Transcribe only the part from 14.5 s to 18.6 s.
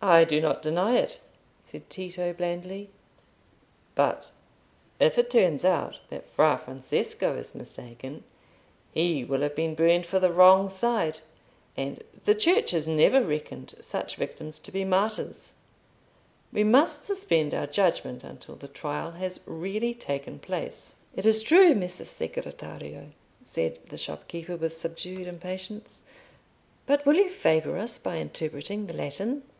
to be martyrs. We must suspend our judgment until